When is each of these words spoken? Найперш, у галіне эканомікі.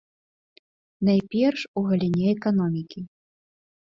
Найперш, 1.09 1.59
у 1.81 1.83
галіне 1.89 2.23
эканомікі. 2.37 3.05